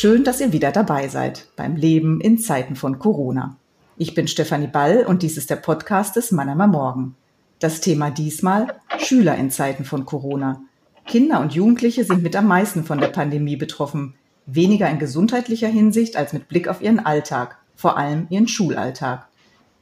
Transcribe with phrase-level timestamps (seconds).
[0.00, 3.56] Schön, dass ihr wieder dabei seid beim Leben in Zeiten von Corona.
[3.96, 7.16] Ich bin Stefanie Ball und dies ist der Podcast des Mannheimer Morgen.
[7.58, 10.60] Das Thema diesmal Schüler in Zeiten von Corona.
[11.04, 14.14] Kinder und Jugendliche sind mit am meisten von der Pandemie betroffen.
[14.46, 19.26] Weniger in gesundheitlicher Hinsicht als mit Blick auf ihren Alltag, vor allem ihren Schulalltag.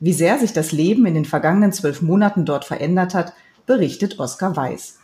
[0.00, 3.34] Wie sehr sich das Leben in den vergangenen zwölf Monaten dort verändert hat,
[3.66, 4.98] berichtet Oskar Weiß.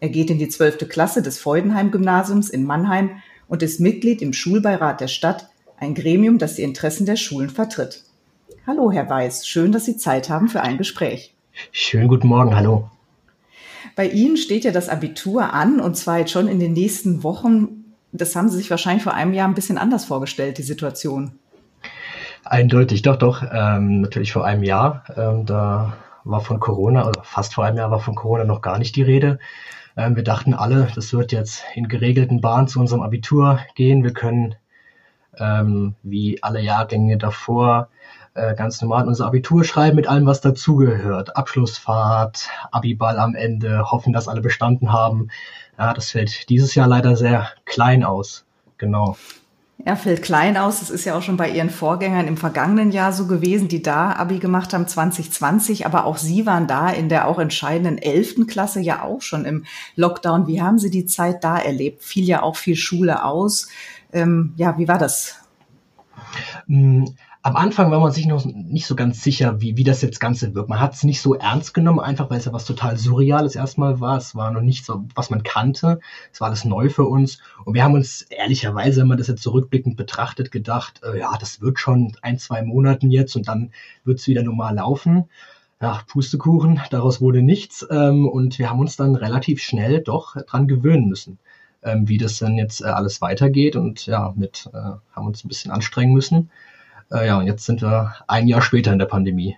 [0.00, 5.00] Er geht in die zwölfte Klasse des Freudenheim-Gymnasiums in Mannheim und ist Mitglied im Schulbeirat
[5.00, 5.48] der Stadt,
[5.78, 8.04] ein Gremium, das die Interessen der Schulen vertritt.
[8.66, 11.34] Hallo, Herr Weiß, schön, dass Sie Zeit haben für ein Gespräch.
[11.72, 12.90] Schönen guten Morgen, hallo.
[13.96, 17.94] Bei Ihnen steht ja das Abitur an und zwar jetzt schon in den nächsten Wochen.
[18.12, 21.32] Das haben Sie sich wahrscheinlich vor einem Jahr ein bisschen anders vorgestellt, die Situation.
[22.44, 23.42] Eindeutig, doch, doch.
[23.52, 25.04] Ähm, natürlich vor einem Jahr.
[25.16, 28.78] Ähm, da war von Corona, also fast vor einem Jahr war von Corona noch gar
[28.78, 29.38] nicht die Rede.
[29.96, 34.04] Ähm, wir dachten alle, das wird jetzt in geregelten Bahnen zu unserem Abitur gehen.
[34.04, 34.54] Wir können
[35.38, 37.88] ähm, wie alle Jahrgänge davor
[38.34, 41.36] äh, ganz normal unser Abitur schreiben mit allem, was dazugehört.
[41.36, 45.28] Abschlussfahrt, Abiball am Ende, hoffen, dass alle bestanden haben.
[45.78, 48.44] Ja, das fällt dieses Jahr leider sehr klein aus.
[48.78, 49.16] Genau.
[49.86, 50.80] Ja, fällt klein aus.
[50.80, 54.12] Das ist ja auch schon bei Ihren Vorgängern im vergangenen Jahr so gewesen, die da
[54.12, 55.86] Abi gemacht haben, 2020.
[55.86, 59.64] Aber auch Sie waren da in der auch entscheidenden elften Klasse ja auch schon im
[59.94, 60.48] Lockdown.
[60.48, 62.02] Wie haben Sie die Zeit da erlebt?
[62.02, 63.68] Fiel ja auch viel Schule aus.
[64.12, 65.36] Ähm, ja, wie war das?
[67.48, 70.54] Am Anfang war man sich noch nicht so ganz sicher, wie, wie das jetzt Ganze
[70.54, 70.68] wirkt.
[70.68, 74.00] Man hat es nicht so ernst genommen, einfach weil es ja was total Surreales erstmal
[74.00, 74.18] war.
[74.18, 75.98] Es war noch nicht so, was man kannte.
[76.30, 77.38] Es war alles neu für uns.
[77.64, 81.62] Und wir haben uns ehrlicherweise, wenn man das jetzt zurückblickend betrachtet, gedacht, äh, ja, das
[81.62, 83.70] wird schon ein, zwei Monaten jetzt und dann
[84.04, 85.24] wird es wieder normal laufen.
[85.80, 87.86] Ja, Pustekuchen, daraus wurde nichts.
[87.90, 91.38] Ähm, und wir haben uns dann relativ schnell doch dran gewöhnen müssen,
[91.82, 93.74] ähm, wie das dann jetzt äh, alles weitergeht.
[93.74, 96.50] Und ja, mit äh, haben uns ein bisschen anstrengen müssen.
[97.10, 99.56] Äh, ja, und jetzt sind wir ein Jahr später in der Pandemie.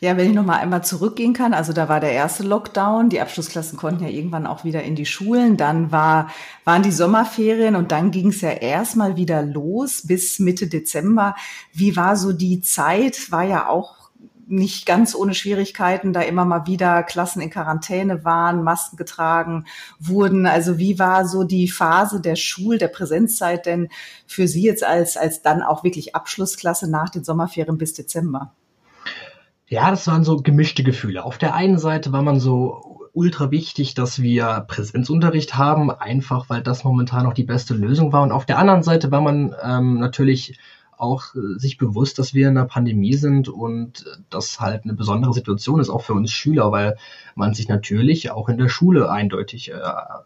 [0.00, 3.20] Ja, wenn ich noch mal einmal zurückgehen kann, also da war der erste Lockdown, die
[3.20, 6.28] Abschlussklassen konnten ja irgendwann auch wieder in die Schulen, dann war,
[6.64, 11.36] waren die Sommerferien und dann ging es ja erstmal wieder los bis Mitte Dezember.
[11.72, 13.30] Wie war so die Zeit?
[13.30, 14.01] War ja auch
[14.52, 19.64] nicht ganz ohne Schwierigkeiten, da immer mal wieder Klassen in Quarantäne waren, Masken getragen
[19.98, 20.46] wurden.
[20.46, 23.88] Also wie war so die Phase der Schul-, der Präsenzzeit denn
[24.26, 28.52] für Sie jetzt als, als dann auch wirklich Abschlussklasse nach den Sommerferien bis Dezember?
[29.68, 31.24] Ja, das waren so gemischte Gefühle.
[31.24, 36.62] Auf der einen Seite war man so ultra wichtig, dass wir Präsenzunterricht haben, einfach weil
[36.62, 38.22] das momentan noch die beste Lösung war.
[38.22, 40.58] Und auf der anderen Seite war man ähm, natürlich
[41.02, 44.94] auch äh, sich bewusst, dass wir in einer Pandemie sind und äh, das halt eine
[44.94, 46.96] besondere Situation ist, auch für uns Schüler, weil
[47.34, 49.74] man sich natürlich auch in der Schule eindeutig äh,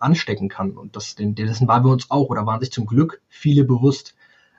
[0.00, 0.72] anstecken kann.
[0.72, 4.14] Und das, dessen waren wir uns auch oder waren sich zum Glück viele bewusst.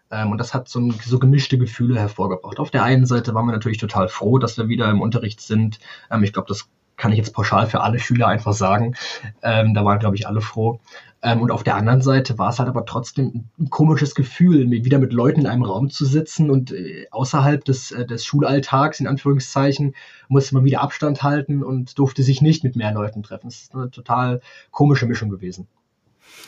[0.09, 2.59] Ähm, und das hat so, so gemischte Gefühle hervorgebracht.
[2.59, 5.79] Auf der einen Seite waren wir natürlich total froh, dass wir wieder im Unterricht sind.
[6.09, 6.67] Ähm, ich glaube, das
[6.97, 8.95] kann ich jetzt pauschal für alle Schüler einfach sagen.
[9.43, 10.79] Ähm, da waren, glaube ich, alle froh.
[11.23, 14.99] Ähm, und auf der anderen Seite war es halt aber trotzdem ein komisches Gefühl, wieder
[14.99, 19.07] mit Leuten in einem Raum zu sitzen und äh, außerhalb des, äh, des Schulalltags, in
[19.07, 19.95] Anführungszeichen,
[20.27, 23.47] musste man wieder Abstand halten und durfte sich nicht mit mehr Leuten treffen.
[23.47, 24.41] Das ist eine total
[24.71, 25.67] komische Mischung gewesen.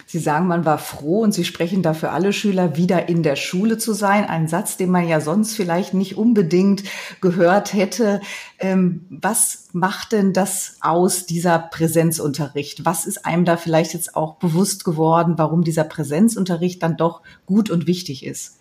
[0.05, 3.77] Sie sagen, man war froh und Sie sprechen dafür alle Schüler, wieder in der Schule
[3.77, 4.25] zu sein.
[4.25, 6.83] Ein Satz, den man ja sonst vielleicht nicht unbedingt
[7.21, 8.19] gehört hätte.
[8.57, 12.85] Ähm, was macht denn das aus, dieser Präsenzunterricht?
[12.85, 17.69] Was ist einem da vielleicht jetzt auch bewusst geworden, warum dieser Präsenzunterricht dann doch gut
[17.69, 18.59] und wichtig ist?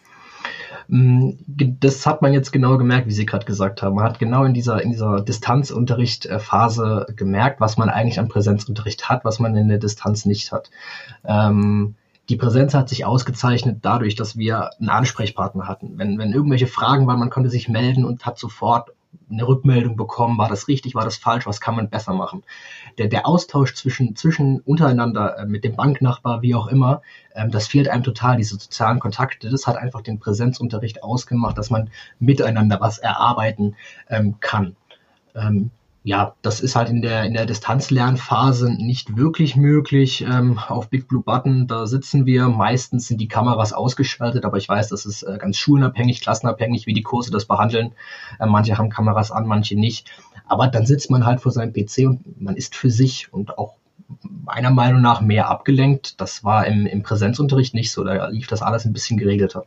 [0.88, 3.97] Mm, das hat man jetzt genau gemerkt, wie Sie gerade gesagt haben.
[3.97, 9.25] Man hat genau in dieser, in dieser Distanzunterrichtphase gemerkt, was man eigentlich an Präsenzunterricht hat,
[9.25, 10.71] was man in der Distanz nicht hat.
[11.25, 11.94] Ähm,
[12.31, 15.99] die Präsenz hat sich ausgezeichnet dadurch, dass wir einen Ansprechpartner hatten.
[15.99, 18.91] Wenn, wenn irgendwelche Fragen waren, man konnte sich melden und hat sofort
[19.31, 22.43] eine Rückmeldung bekommen, war das richtig, war das falsch, was kann man besser machen.
[22.97, 27.02] Der, der Austausch zwischen, zwischen untereinander, äh, mit dem Banknachbar, wie auch immer,
[27.35, 29.50] ähm, das fehlt einem total, diese sozialen Kontakte.
[29.50, 33.76] Das hat einfach den Präsenzunterricht ausgemacht, dass man miteinander was erarbeiten
[34.08, 34.76] ähm, kann.
[35.35, 35.70] Ähm,
[36.08, 40.22] ja, das ist halt in der, in der Distanzlernphase nicht wirklich möglich.
[40.22, 42.49] Ähm, auf Big Blue Button, da sitzen wir.
[42.49, 46.94] Meistens sind die Kameras ausgeschaltet, aber ich weiß, das ist äh, ganz schulenabhängig, klassenabhängig, wie
[46.94, 47.93] die Kurse das behandeln.
[48.40, 50.10] Äh, manche haben Kameras an, manche nicht.
[50.46, 53.75] Aber dann sitzt man halt vor seinem PC und man ist für sich und auch
[54.22, 56.19] meiner Meinung nach mehr abgelenkt.
[56.22, 58.02] Das war im, im Präsenzunterricht nicht so.
[58.02, 59.66] Da lief das alles ein bisschen geregelter.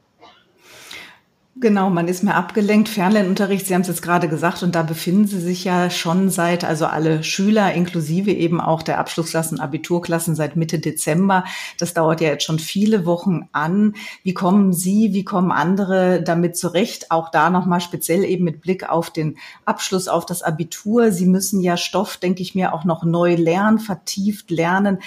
[1.62, 2.90] Genau, man ist mehr abgelenkt.
[2.90, 6.64] Fernlernunterricht, Sie haben es jetzt gerade gesagt, und da befinden Sie sich ja schon seit,
[6.64, 11.44] also alle Schüler inklusive eben auch der Abschlussklassen, Abiturklassen seit Mitte Dezember.
[11.78, 13.94] Das dauert ja jetzt schon viele Wochen an.
[14.24, 17.12] Wie kommen Sie, wie kommen andere damit zurecht?
[17.12, 21.12] Auch da nochmal speziell eben mit Blick auf den Abschluss, auf das Abitur.
[21.12, 24.98] Sie müssen ja Stoff, denke ich mir, auch noch neu lernen, vertieft lernen.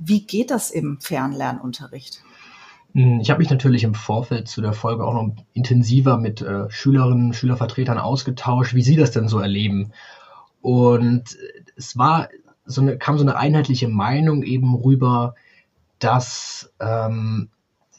[0.00, 2.20] Wie geht das im Fernlernunterricht?
[2.94, 6.68] Hm, ich habe mich natürlich im Vorfeld zu der Folge auch noch intensiver mit äh,
[6.70, 9.92] Schülerinnen, Schülervertretern ausgetauscht, wie sie das denn so erleben.
[10.60, 11.36] Und
[11.76, 12.28] es war
[12.64, 15.34] so eine, kam so eine einheitliche Meinung eben rüber,
[15.98, 17.48] dass ähm,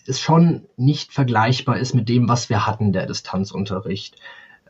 [0.07, 4.17] es schon nicht vergleichbar ist mit dem, was wir hatten, der Distanzunterricht.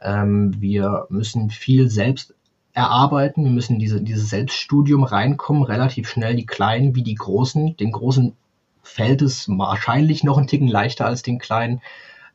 [0.01, 2.33] Ähm, wir müssen viel selbst
[2.73, 7.75] erarbeiten, wir müssen diese, dieses Selbststudium reinkommen, relativ schnell die Kleinen wie die Großen.
[7.77, 8.33] Den Großen
[8.81, 11.81] fällt es wahrscheinlich noch einen Ticken leichter als den kleinen.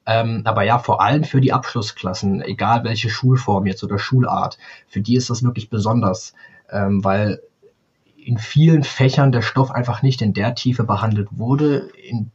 [0.07, 4.57] Ähm, aber ja, vor allem für die Abschlussklassen, egal welche Schulform jetzt oder Schulart,
[4.87, 6.35] für die ist das wirklich besonders,
[6.71, 7.41] ähm, weil
[8.17, 12.31] in vielen Fächern der Stoff einfach nicht in der Tiefe behandelt wurde, in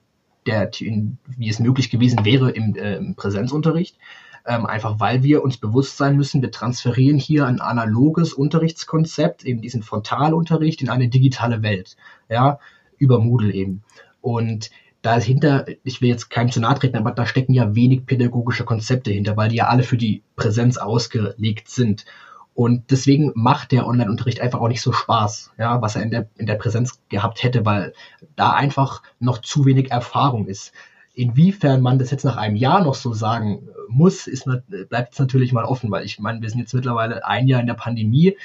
[0.46, 3.98] der, in, wie es möglich gewesen wäre im, äh, im Präsenzunterricht.
[4.46, 9.62] Ähm, einfach weil wir uns bewusst sein müssen, wir transferieren hier ein analoges Unterrichtskonzept, eben
[9.62, 11.96] diesen Frontalunterricht in eine digitale Welt.
[12.28, 12.60] Ja,
[13.02, 13.84] über Moodle eben.
[14.22, 14.70] Und
[15.02, 19.12] dahinter, ich will jetzt keinem zu nahe treten, aber da stecken ja wenig pädagogische Konzepte
[19.12, 22.06] hinter, weil die ja alle für die Präsenz ausgelegt sind.
[22.54, 26.28] Und deswegen macht der Online-Unterricht einfach auch nicht so Spaß, ja, was er in der,
[26.38, 27.94] in der Präsenz gehabt hätte, weil
[28.36, 30.72] da einfach noch zu wenig Erfahrung ist.
[31.14, 34.46] Inwiefern man das jetzt nach einem Jahr noch so sagen muss, ist,
[34.90, 37.68] bleibt jetzt natürlich mal offen, weil ich meine, wir sind jetzt mittlerweile ein Jahr in
[37.68, 38.38] der Pandemie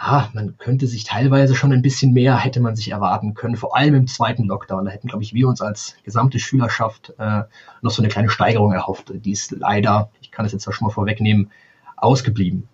[0.00, 3.76] ja, man könnte sich teilweise schon ein bisschen mehr hätte man sich erwarten können, vor
[3.76, 4.84] allem im zweiten Lockdown.
[4.84, 7.42] Da hätten, glaube ich, wir uns als gesamte Schülerschaft äh,
[7.80, 9.12] noch so eine kleine Steigerung erhofft.
[9.14, 11.50] Die ist leider, ich kann es jetzt schon mal vorwegnehmen,
[11.96, 12.68] ausgeblieben.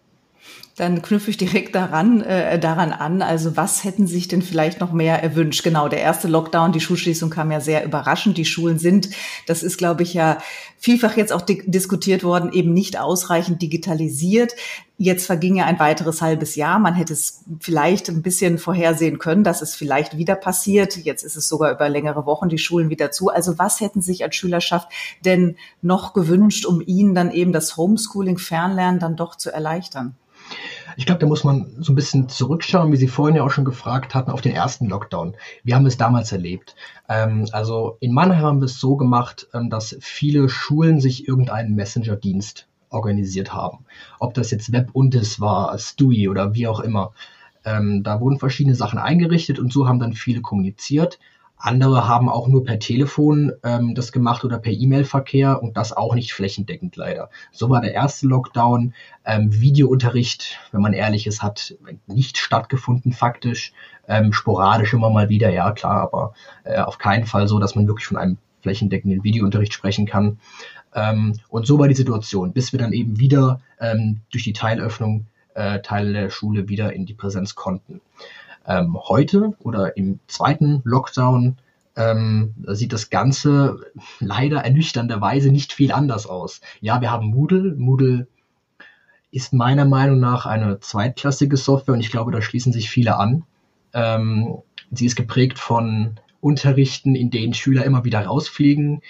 [0.77, 3.21] Dann knüpfe ich direkt daran, äh, daran an.
[3.21, 5.63] Also was hätten sich denn vielleicht noch mehr erwünscht?
[5.63, 8.39] Genau, der erste Lockdown, die Schulschließung kam ja sehr überraschend.
[8.39, 9.11] Die Schulen sind,
[9.47, 10.39] das ist, glaube ich, ja
[10.79, 14.55] vielfach jetzt auch di diskutiert worden, eben nicht ausreichend digitalisiert.
[15.03, 16.79] Jetzt verging ja ein weiteres halbes Jahr.
[16.79, 20.95] Man hätte es vielleicht ein bisschen vorhersehen können, dass es vielleicht wieder passiert.
[20.95, 23.31] Jetzt ist es sogar über längere Wochen die Schulen wieder zu.
[23.31, 24.91] Also was hätten sich als Schülerschaft
[25.25, 30.17] denn noch gewünscht, um ihnen dann eben das Homeschooling, Fernlernen dann doch zu erleichtern?
[30.99, 33.65] Ich glaube, da muss man so ein bisschen zurückschauen, wie Sie vorhin ja auch schon
[33.65, 35.35] gefragt hatten, auf den ersten Lockdown.
[35.65, 36.77] Wir haben es damals erlebt.
[37.09, 41.75] Ähm, also in Mannheim haben wir es so gemacht, ähm, dass viele Schulen sich irgendeinen
[41.75, 43.85] Messenger-Dienst organisiert haben.
[44.19, 47.13] Ob das jetzt WebUntis war, Stui oder wie auch immer.
[47.65, 51.19] Ähm, da wurden verschiedene Sachen eingerichtet und so haben dann viele kommuniziert.
[51.63, 56.15] Andere haben auch nur per Telefon ähm, das gemacht oder per E-Mail-Verkehr und das auch
[56.15, 57.29] nicht flächendeckend leider.
[57.53, 58.95] So war der erste Lockdown.
[59.27, 61.77] Ähm, Videounterricht, wenn man ehrlich ist, hat
[62.07, 63.75] nicht stattgefunden faktisch.
[64.09, 66.33] Ähm, sporadisch immer mal wieder, ja klar, aber
[66.65, 70.39] äh, auf keinen Fall so, dass man wirklich von einem flächendeckenden Videounterricht sprechen kann.
[70.95, 75.27] Ähm, und so war die Situation, bis wir dann eben wieder ähm, durch die Teilöffnung
[75.55, 78.01] äh, Teile der Schule wieder in die Präsenz konnten.
[78.67, 81.57] Ähm, heute oder im zweiten Lockdown
[81.97, 83.81] ähm, sieht das Ganze
[84.21, 86.61] leider ernüchternderweise nicht viel anders aus.
[86.81, 87.75] Ja, wir haben Moodle.
[87.77, 88.27] Moodle
[89.33, 93.45] ist meiner Meinung nach eine zweitklassige Software und ich glaube, da schließen sich viele an.
[93.93, 94.59] Ähm,
[94.91, 99.03] sie ist geprägt von Unterrichten, in denen Schüler immer wieder rausfliegen,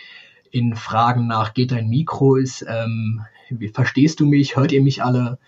[0.50, 3.24] in Fragen nach, geht dein Mikro, ist, ähm,
[3.72, 5.38] verstehst du mich, hört ihr mich alle?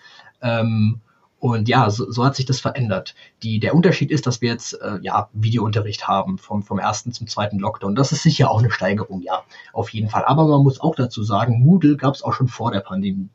[0.41, 1.01] Ähm,
[1.43, 3.17] und ja, so, so hat sich das verändert.
[3.43, 7.27] Die, der Unterschied ist, dass wir jetzt äh, ja, Videounterricht haben vom, vom ersten zum
[7.27, 7.97] zweiten Lockdown.
[7.97, 9.43] Das ist sicher auch eine Steigerung, ja,
[9.73, 10.25] auf jeden Fall.
[10.25, 13.29] Aber man muss auch dazu sagen, Moodle gab es auch schon vor der Pandemie.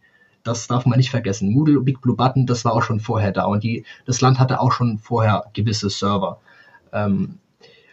[0.44, 1.52] Das darf man nicht vergessen.
[1.52, 3.44] Moodle, Big Blue Button, das war auch schon vorher da.
[3.44, 6.40] Und die, das Land hatte auch schon vorher gewisse Server.
[6.94, 7.40] Ähm,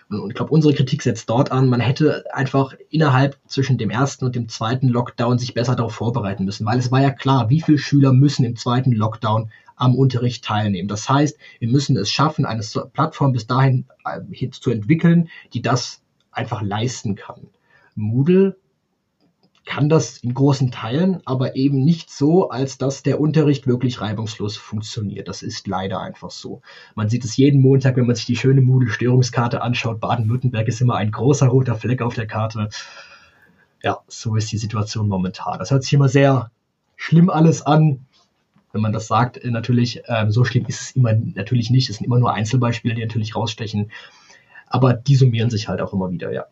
[0.09, 4.25] und ich glaube, unsere Kritik setzt dort an, man hätte einfach innerhalb zwischen dem ersten
[4.25, 7.61] und dem zweiten Lockdown sich besser darauf vorbereiten müssen, weil es war ja klar, wie
[7.61, 10.89] viele Schüler müssen im zweiten Lockdown am Unterricht teilnehmen.
[10.89, 16.01] Das heißt, wir müssen es schaffen, eine Plattform bis dahin äh, zu entwickeln, die das
[16.31, 17.49] einfach leisten kann.
[17.95, 18.57] Moodle
[19.67, 24.57] kann das in großen Teilen, aber eben nicht so, als dass der Unterricht wirklich reibungslos
[24.57, 25.29] funktioniert.
[25.29, 26.61] Das ist leider einfach so.
[26.95, 30.01] Man sieht es jeden Montag, wenn man sich die schöne Moodle-Störungskarte anschaut.
[30.01, 32.69] Baden-Württemberg ist immer ein großer roter Fleck auf der Karte.
[33.83, 35.59] Ja, so ist die Situation momentan.
[35.59, 36.51] Das hört sich immer sehr
[36.97, 38.07] schlimm alles an
[38.75, 41.89] wenn man das sagt, äh, natürlich, ähm, so schlimm ist es immer natürlich nicht.
[41.89, 43.93] Es sind immer nur Einzelbeispiele, die natürlich rausstechen.
[44.67, 46.47] Aber die summieren sich halt auch immer wieder, ja.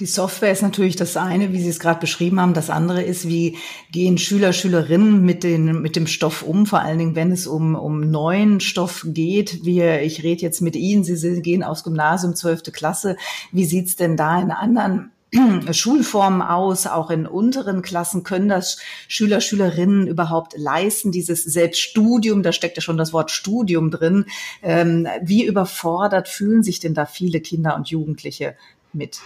[0.00, 2.54] Die Software ist natürlich das eine, wie Sie es gerade beschrieben haben.
[2.54, 3.56] Das andere ist, wie
[3.90, 7.74] gehen Schüler, Schülerinnen mit, den, mit dem Stoff um, vor allen Dingen, wenn es um,
[7.74, 9.64] um neuen Stoff geht.
[9.64, 13.16] Wir, ich rede jetzt mit Ihnen, Sie, Sie gehen aufs Gymnasium, zwölfte Klasse.
[13.50, 15.10] Wie sieht's denn da in anderen
[15.72, 22.52] Schulformen aus, auch in unteren Klassen können das Schüler, Schülerinnen überhaupt leisten, dieses Selbststudium, da
[22.52, 24.26] steckt ja schon das Wort Studium drin.
[24.62, 28.56] Ähm, wie überfordert fühlen sich denn da viele Kinder und Jugendliche
[28.92, 29.20] mit?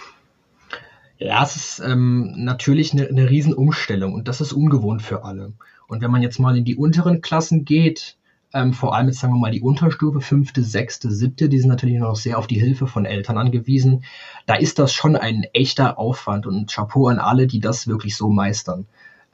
[1.23, 5.53] Ja, es ist ähm, natürlich eine, eine Riesenumstellung und das ist ungewohnt für alle.
[5.87, 8.17] Und wenn man jetzt mal in die unteren Klassen geht,
[8.53, 11.97] ähm, vor allem jetzt sagen wir mal die Unterstufe, fünfte, sechste, siebte, die sind natürlich
[11.97, 14.03] noch sehr auf die Hilfe von Eltern angewiesen.
[14.47, 18.27] Da ist das schon ein echter Aufwand und Chapeau an alle, die das wirklich so
[18.29, 18.85] meistern.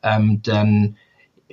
[0.04, 0.96] Ähm, denn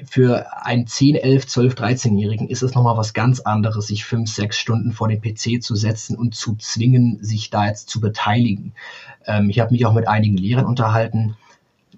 [0.05, 4.59] für einen 10, 11, 12, 13-Jährigen ist es nochmal was ganz anderes, sich fünf, sechs
[4.59, 8.73] Stunden vor den PC zu setzen und zu zwingen, sich da jetzt zu beteiligen.
[9.27, 11.37] Ähm, ich habe mich auch mit einigen Lehrern unterhalten.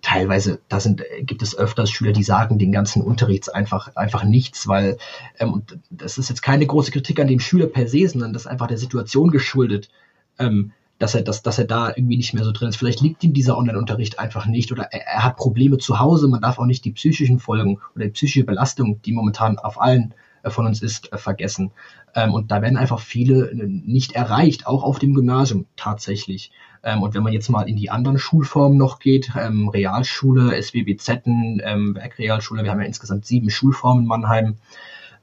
[0.00, 4.68] Teilweise, da sind, gibt es öfters Schüler, die sagen den ganzen Unterrichts einfach, einfach nichts,
[4.68, 4.96] weil,
[5.40, 8.42] ähm, und das ist jetzt keine große Kritik an dem Schüler per se, sondern das
[8.42, 9.90] ist einfach der Situation geschuldet.
[10.38, 12.76] Ähm, dass er, dass, dass er da irgendwie nicht mehr so drin ist.
[12.76, 16.28] Vielleicht liegt ihm dieser Online-Unterricht einfach nicht oder er, er, hat Probleme zu Hause.
[16.28, 20.14] Man darf auch nicht die psychischen Folgen oder die psychische Belastung, die momentan auf allen
[20.42, 21.70] äh, von uns ist, äh, vergessen.
[22.14, 26.50] Ähm, und da werden einfach viele äh, nicht erreicht, auch auf dem Gymnasium tatsächlich.
[26.82, 31.26] Ähm, und wenn man jetzt mal in die anderen Schulformen noch geht, ähm, Realschule, SWBZ,
[31.26, 34.56] Werkrealschule, wir haben ja insgesamt sieben Schulformen in Mannheim,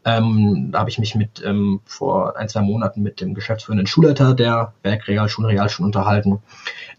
[0.06, 4.36] ähm, da habe ich mich mit ähm, vor ein, zwei Monaten mit dem geschäftsführenden Schulleiter
[4.36, 6.40] der Werkrealschulen, Realschulen unterhalten.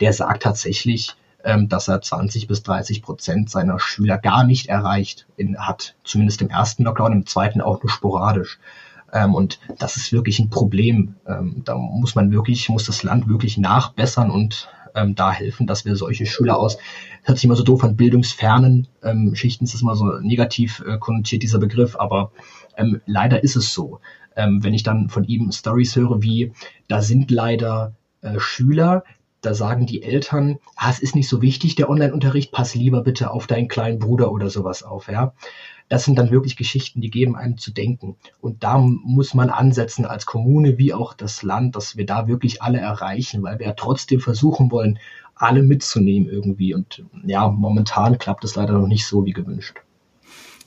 [0.01, 5.27] Der sagt tatsächlich, ähm, dass er 20 bis 30 Prozent seiner Schüler gar nicht erreicht
[5.37, 5.95] in, hat.
[6.03, 8.59] Zumindest im ersten Lockdown, im zweiten auch nur sporadisch.
[9.13, 11.15] Ähm, und das ist wirklich ein Problem.
[11.29, 15.85] Ähm, da muss man wirklich, muss das Land wirklich nachbessern und ähm, da helfen, dass
[15.85, 16.79] wir solche Schüler aus,
[17.23, 21.43] hört sich immer so doof an, bildungsfernen ähm, Schichten, ist immer so negativ äh, konnotiert,
[21.43, 22.33] dieser Begriff, aber
[22.77, 24.01] ähm, leider ist es so.
[24.35, 26.53] Ähm, wenn ich dann von ihm Stories höre, wie
[26.89, 29.05] da sind leider äh, Schüler,
[29.47, 33.31] da sagen die Eltern, ah, es ist nicht so wichtig, der Online-Unterricht, pass lieber bitte
[33.31, 35.33] auf deinen kleinen Bruder oder sowas auf, ja.
[35.89, 38.17] Das sind dann wirklich Geschichten, die geben einem zu denken.
[38.41, 42.61] Und da muss man ansetzen als Kommune wie auch das Land, dass wir da wirklich
[42.61, 44.99] alle erreichen, weil wir ja trotzdem versuchen wollen,
[45.37, 46.75] alle mitzunehmen irgendwie.
[46.75, 49.77] Und ja, momentan klappt es leider noch nicht so wie gewünscht.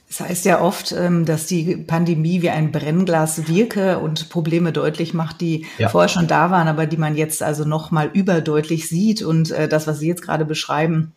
[0.10, 5.14] Es heißt ja oft, ähm, dass die Pandemie wie ein Brennglas wirke und Probleme deutlich
[5.14, 5.88] macht, die ja.
[5.88, 9.22] vorher schon da waren, aber die man jetzt also noch mal überdeutlich sieht.
[9.22, 11.14] Und äh, das, was Sie jetzt gerade beschreiben,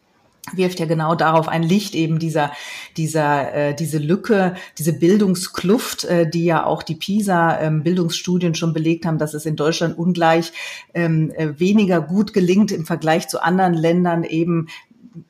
[0.52, 2.50] wirft ja genau darauf ein Licht eben dieser
[2.96, 8.72] dieser äh, diese Lücke diese Bildungskluft äh, die ja auch die PISA ähm, Bildungsstudien schon
[8.72, 10.52] belegt haben dass es in Deutschland ungleich
[10.94, 14.66] ähm, äh, weniger gut gelingt im Vergleich zu anderen Ländern eben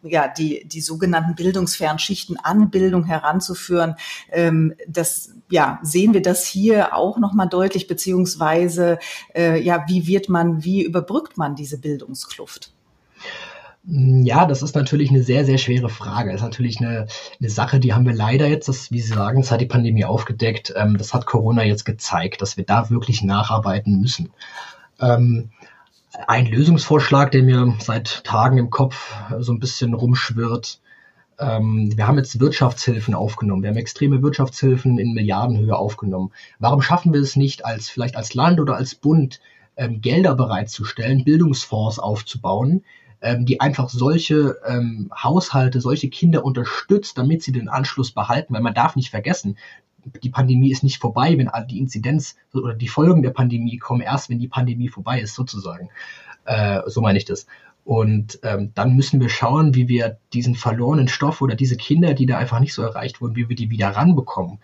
[0.02, 3.96] ja, die, die sogenannten Bildungsfernschichten an Bildung heranzuführen.
[4.30, 8.98] Ähm, das, ja, sehen wir das hier auch nochmal deutlich, beziehungsweise,
[9.34, 12.72] äh, ja, wie wird man, wie überbrückt man diese Bildungskluft?
[13.84, 16.30] Ja, das ist natürlich eine sehr, sehr schwere Frage.
[16.30, 17.08] Das ist natürlich eine,
[17.40, 20.04] eine Sache, die haben wir leider jetzt, das, wie Sie sagen, das hat die Pandemie
[20.04, 20.72] aufgedeckt.
[20.76, 24.30] Ähm, das hat Corona jetzt gezeigt, dass wir da wirklich nacharbeiten müssen.
[26.26, 30.80] Ein Lösungsvorschlag, der mir seit Tagen im Kopf so ein bisschen rumschwirrt.
[31.38, 33.62] Ähm, wir haben jetzt Wirtschaftshilfen aufgenommen.
[33.62, 36.30] Wir haben extreme Wirtschaftshilfen in Milliardenhöhe aufgenommen.
[36.58, 39.40] Warum schaffen wir es nicht, als vielleicht als Land oder als Bund
[39.76, 42.84] ähm, Gelder bereitzustellen, Bildungsfonds aufzubauen,
[43.22, 48.52] ähm, die einfach solche ähm, Haushalte, solche Kinder unterstützt, damit sie den Anschluss behalten?
[48.52, 49.56] Weil man darf nicht vergessen,
[50.22, 54.30] die Pandemie ist nicht vorbei, wenn die Inzidenz oder die Folgen der Pandemie kommen erst,
[54.30, 55.90] wenn die Pandemie vorbei ist, sozusagen.
[56.44, 57.46] Äh, so meine ich das.
[57.84, 62.26] Und ähm, dann müssen wir schauen, wie wir diesen verlorenen Stoff oder diese Kinder, die
[62.26, 64.58] da einfach nicht so erreicht wurden, wie wir die wieder ranbekommen.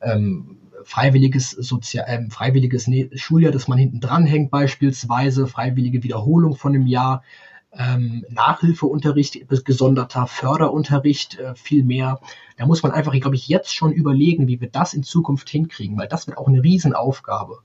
[0.00, 6.86] Ähm, freiwilliges, Sozial äh, freiwilliges Schuljahr, das man hinten dranhängt beispielsweise, freiwillige Wiederholung von einem
[6.86, 7.22] Jahr,
[7.76, 12.20] ähm, Nachhilfeunterricht, gesonderter Förderunterricht, äh, viel mehr.
[12.56, 15.98] Da muss man einfach, glaube ich, jetzt schon überlegen, wie wir das in Zukunft hinkriegen,
[15.98, 17.58] weil das wird auch eine Riesenaufgabe.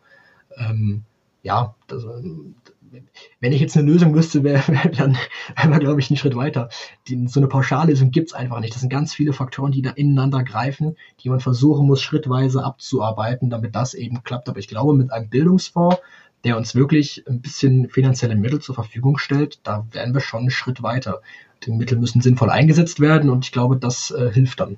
[0.58, 1.04] Ähm,
[1.42, 2.56] ja, das, ähm,
[3.39, 5.18] wenn ich jetzt eine Lösung wüsste, wäre wär, dann
[5.56, 6.70] wären wir, glaube ich, einen Schritt weiter.
[7.08, 8.74] Die, so eine Pauschallösung gibt es einfach nicht.
[8.74, 13.50] Das sind ganz viele Faktoren, die da ineinander greifen, die man versuchen muss, schrittweise abzuarbeiten,
[13.50, 14.50] damit das eben klappt.
[14.50, 15.98] Aber ich glaube, mit einem Bildungsfonds
[16.43, 20.51] der uns wirklich ein bisschen finanzielle Mittel zur Verfügung stellt, da wären wir schon einen
[20.51, 21.22] Schritt weiter.
[21.65, 24.77] Die Mittel müssen sinnvoll eingesetzt werden und ich glaube, das äh, hilft dann.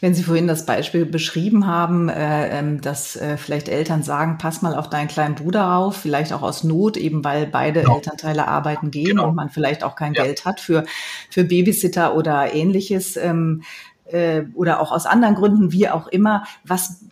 [0.00, 4.60] Wenn Sie vorhin das Beispiel beschrieben haben, äh, ähm, dass äh, vielleicht Eltern sagen, pass
[4.60, 7.96] mal auf deinen kleinen Bruder auf, vielleicht auch aus Not, eben weil beide genau.
[7.96, 9.28] Elternteile arbeiten gehen genau.
[9.28, 10.24] und man vielleicht auch kein ja.
[10.24, 10.84] Geld hat für,
[11.30, 13.62] für Babysitter oder ähnliches ähm,
[14.06, 16.44] äh, oder auch aus anderen Gründen, wie auch immer.
[16.64, 17.04] Was,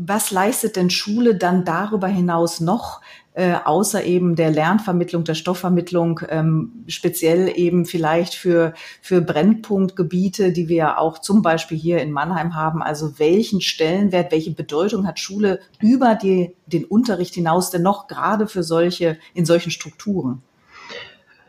[0.00, 3.00] was leistet denn Schule dann darüber hinaus noch,
[3.34, 10.68] äh, außer eben der Lernvermittlung, der Stoffvermittlung, ähm, speziell eben vielleicht für, für Brennpunktgebiete, die
[10.68, 12.80] wir ja auch zum Beispiel hier in Mannheim haben.
[12.80, 18.46] Also welchen Stellenwert, welche Bedeutung hat Schule über die, den Unterricht hinaus denn noch gerade
[18.46, 20.42] für solche, in solchen Strukturen?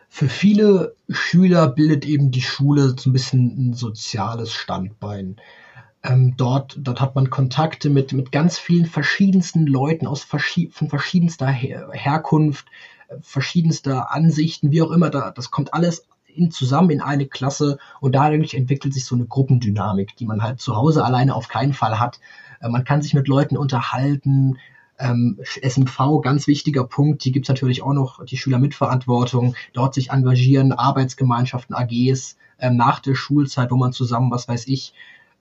[0.09, 5.35] Für viele Schüler bildet eben die Schule so ein bisschen ein soziales Standbein.
[6.01, 10.87] Ähm, dort, dort hat man Kontakte mit, mit ganz vielen verschiedensten Leuten aus verschied von
[10.87, 12.67] verschiedenster Her Herkunft,
[13.09, 15.09] äh, verschiedenster Ansichten, wie auch immer.
[15.09, 19.25] Da, das kommt alles in, zusammen in eine Klasse und dadurch entwickelt sich so eine
[19.25, 22.19] Gruppendynamik, die man halt zu Hause alleine auf keinen Fall hat.
[22.61, 24.57] Äh, man kann sich mit Leuten unterhalten.
[24.99, 30.73] Ähm, SMV, ganz wichtiger Punkt, die gibt's natürlich auch noch, die Schülermitverantwortung, dort sich engagieren,
[30.73, 34.93] Arbeitsgemeinschaften, AGs, ähm, nach der Schulzeit, wo man zusammen, was weiß ich,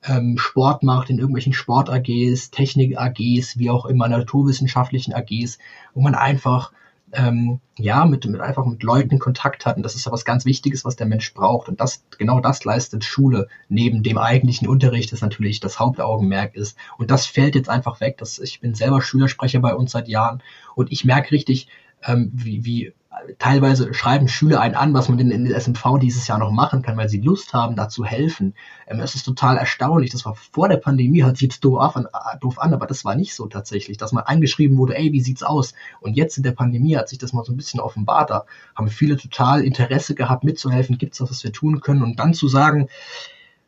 [0.05, 5.59] ähm, Sport macht, in irgendwelchen Sport-AGs, Technik-AGs, wie auch immer, naturwissenschaftlichen AGs,
[5.95, 6.73] wo man einfach
[7.13, 9.77] ähm, ja, mit, mit einfach mit Leuten Kontakt hat.
[9.77, 11.69] Und das ist ja was ganz Wichtiges, was der Mensch braucht.
[11.69, 16.77] Und das, genau das leistet Schule neben dem eigentlichen Unterricht, das natürlich das Hauptaugenmerk ist.
[16.99, 18.19] Und das fällt jetzt einfach weg.
[18.19, 20.43] Das, ich bin selber Schülersprecher bei uns seit Jahren
[20.75, 21.69] und ich merke richtig,
[22.05, 22.93] ähm, wie, wie
[23.39, 26.83] teilweise schreiben Schüler einen an, was man denn in der SMV dieses Jahr noch machen
[26.83, 28.55] kann, weil sie Lust haben, da zu helfen.
[28.87, 30.11] Ähm, das ist total erstaunlich.
[30.11, 33.05] Das war vor der Pandemie, hört sich jetzt doof an, äh, doof an, aber das
[33.05, 35.75] war nicht so tatsächlich, dass man eingeschrieben wurde, ey, wie sieht's aus?
[36.01, 38.31] Und jetzt in der Pandemie hat sich das mal so ein bisschen offenbart.
[38.31, 42.35] Da haben viele total Interesse gehabt, mitzuhelfen, gibt's was, was wir tun können und dann
[42.35, 42.89] zu sagen,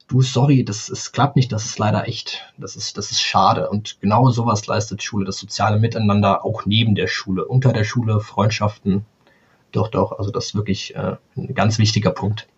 [0.09, 3.71] du, sorry, das, das klappt nicht, das ist leider echt, das ist, das ist schade.
[3.71, 8.21] Und genau sowas leistet Schule, das soziale Miteinander auch neben der Schule, unter der Schule,
[8.21, 9.07] Freundschaften,
[9.73, 10.19] doch, doch.
[10.19, 12.49] Also das ist wirklich äh, ein ganz wichtiger Punkt.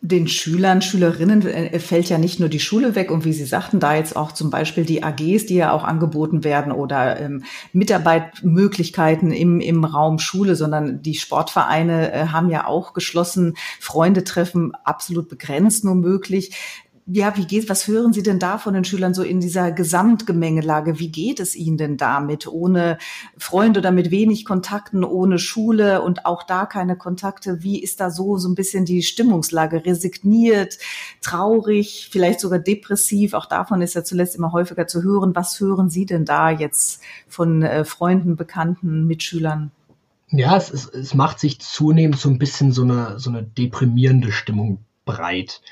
[0.00, 3.80] Den Schülern, Schülerinnen äh, fällt ja nicht nur die Schule weg und wie Sie sagten,
[3.80, 9.32] da jetzt auch zum Beispiel die AGs, die ja auch angeboten werden oder ähm, Mitarbeitmöglichkeiten
[9.32, 15.84] im, im Raum Schule, sondern die Sportvereine äh, haben ja auch geschlossen, Freundetreffen absolut begrenzt
[15.84, 16.54] nur möglich
[17.10, 20.98] ja, wie geht, was hören Sie denn da von den Schülern so in dieser Gesamtgemengelage?
[20.98, 22.46] Wie geht es Ihnen denn damit?
[22.46, 22.98] Ohne
[23.38, 27.62] Freunde oder mit wenig Kontakten, ohne Schule und auch da keine Kontakte.
[27.62, 29.86] Wie ist da so, so ein bisschen die Stimmungslage?
[29.86, 30.76] Resigniert,
[31.22, 33.32] traurig, vielleicht sogar depressiv?
[33.32, 35.34] Auch davon ist ja zuletzt immer häufiger zu hören.
[35.34, 39.70] Was hören Sie denn da jetzt von äh, Freunden, Bekannten, Mitschülern?
[40.30, 44.30] Ja, es, es, es macht sich zunehmend so ein bisschen so eine, so eine deprimierende
[44.30, 45.62] Stimmung breit.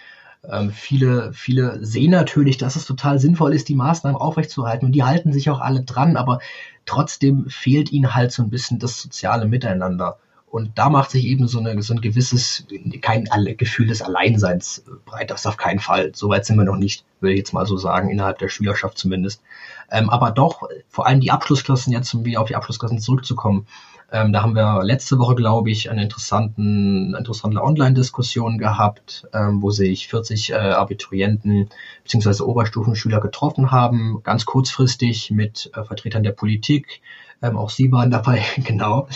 [0.51, 5.05] Ähm, viele, viele sehen natürlich, dass es total sinnvoll ist, die Maßnahmen aufrechtzuerhalten und die
[5.05, 6.41] halten sich auch alle dran, aber
[6.85, 10.19] trotzdem fehlt ihnen halt so ein bisschen das soziale Miteinander.
[10.49, 12.67] Und da macht sich eben so, eine, so ein gewisses,
[13.03, 15.31] kein Gefühl des Alleinseins breit.
[15.31, 16.13] Das auf keinen Fall.
[16.15, 19.43] Soweit sind wir noch nicht, würde ich jetzt mal so sagen, innerhalb der Schülerschaft zumindest.
[19.91, 23.67] Ähm, aber doch, vor allem die Abschlussklassen, jetzt um wieder auf die Abschlussklassen zurückzukommen,
[24.13, 29.71] ähm, da haben wir letzte Woche, glaube ich, eine interessanten, interessante Online-Diskussion gehabt, ähm, wo
[29.71, 31.71] sich 40 äh, Abiturienten
[32.05, 32.45] bzw.
[32.45, 37.01] Oberstufenschüler getroffen haben, ganz kurzfristig mit äh, Vertretern der Politik.
[37.43, 39.09] Ähm, auch Sie waren dabei, genau.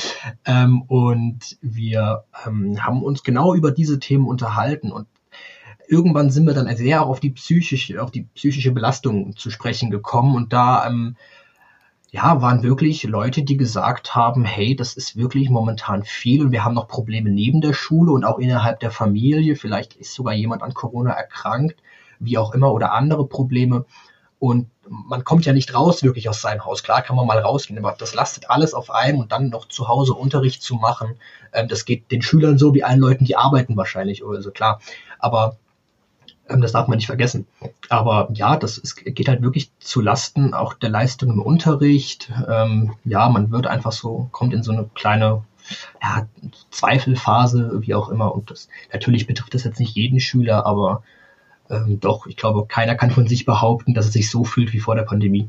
[0.44, 5.06] Ähm, und wir ähm, haben uns genau über diese Themen unterhalten und
[5.88, 10.36] irgendwann sind wir dann sehr auf die psychische, auf die psychische Belastung zu sprechen gekommen
[10.36, 11.16] und da ähm,
[12.12, 16.64] ja, waren wirklich Leute, die gesagt haben, hey, das ist wirklich momentan viel und wir
[16.64, 19.54] haben noch Probleme neben der Schule und auch innerhalb der Familie.
[19.54, 21.76] Vielleicht ist sogar jemand an Corona erkrankt,
[22.18, 23.84] wie auch immer, oder andere Probleme.
[24.40, 26.82] Und man kommt ja nicht raus wirklich aus seinem Haus.
[26.82, 29.86] Klar kann man mal rausgehen, aber das lastet alles auf einem und dann noch zu
[29.86, 31.16] Hause Unterricht zu machen.
[31.52, 34.80] Ähm, das geht den Schülern so wie allen Leuten, die arbeiten wahrscheinlich, also klar.
[35.18, 35.58] Aber
[36.48, 37.46] ähm, das darf man nicht vergessen.
[37.90, 42.32] Aber ja, das ist, geht halt wirklich zu Lasten auch der Leistung im Unterricht.
[42.48, 45.44] Ähm, ja, man wird einfach so, kommt in so eine kleine
[46.02, 46.26] ja,
[46.70, 48.34] Zweifelphase, wie auch immer.
[48.34, 51.02] Und das natürlich betrifft das jetzt nicht jeden Schüler, aber
[51.70, 54.80] ähm, doch, ich glaube, keiner kann von sich behaupten, dass es sich so fühlt wie
[54.80, 55.48] vor der Pandemie.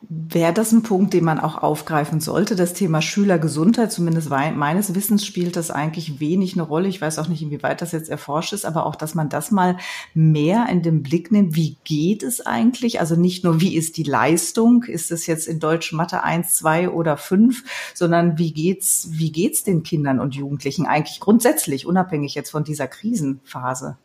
[0.00, 2.54] Wäre das ein Punkt, den man auch aufgreifen sollte?
[2.54, 6.88] Das Thema Schülergesundheit, zumindest meines Wissens spielt das eigentlich wenig eine Rolle.
[6.88, 9.76] Ich weiß auch nicht, inwieweit das jetzt erforscht ist, aber auch, dass man das mal
[10.14, 11.56] mehr in den Blick nimmt.
[11.56, 13.00] Wie geht es eigentlich?
[13.00, 14.84] Also nicht nur, wie ist die Leistung?
[14.84, 17.64] Ist es jetzt in Deutsch Mathe 1, 2 oder 5?
[17.92, 22.86] Sondern wie geht's, wie geht's den Kindern und Jugendlichen eigentlich grundsätzlich, unabhängig jetzt von dieser
[22.86, 23.98] Krisenphase?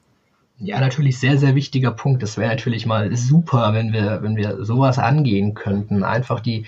[0.57, 2.23] Ja, natürlich sehr, sehr wichtiger Punkt.
[2.23, 6.03] Das wäre natürlich mal super, wenn wir, wenn wir sowas angehen könnten.
[6.03, 6.65] Einfach die,